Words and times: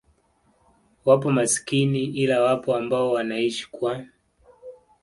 wapo 1.05 1.31
masikini 1.31 2.03
ila 2.03 2.41
wapo 2.41 2.75
ambao 2.75 3.11
wanaishi 3.11 3.71
kwa 3.71 4.05